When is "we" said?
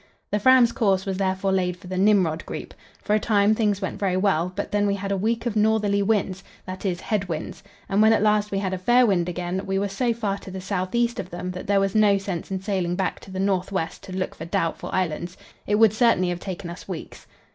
4.87-4.95, 8.49-8.57, 9.67-9.77